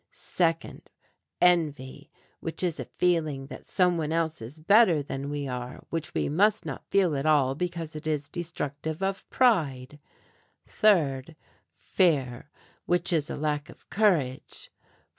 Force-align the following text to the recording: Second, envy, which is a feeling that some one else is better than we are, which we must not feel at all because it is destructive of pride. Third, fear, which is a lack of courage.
Second, 0.13 0.89
envy, 1.39 2.09
which 2.39 2.63
is 2.63 2.79
a 2.79 2.85
feeling 2.85 3.45
that 3.45 3.67
some 3.67 3.97
one 3.99 4.11
else 4.11 4.41
is 4.41 4.57
better 4.57 5.03
than 5.03 5.29
we 5.29 5.47
are, 5.47 5.85
which 5.91 6.15
we 6.15 6.27
must 6.27 6.65
not 6.65 6.89
feel 6.89 7.15
at 7.15 7.27
all 7.27 7.53
because 7.53 7.95
it 7.95 8.07
is 8.07 8.27
destructive 8.27 9.03
of 9.03 9.29
pride. 9.29 9.99
Third, 10.65 11.35
fear, 11.77 12.49
which 12.87 13.13
is 13.13 13.29
a 13.29 13.37
lack 13.37 13.69
of 13.69 13.87
courage. 13.91 14.71